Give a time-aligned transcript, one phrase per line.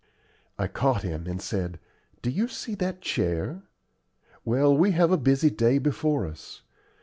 [0.57, 1.79] I caught him, and said:
[2.23, 3.61] "Do you see that chair?
[4.43, 6.63] Well, we all have a busy day before us.